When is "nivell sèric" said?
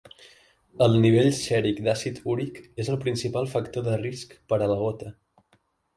1.03-1.83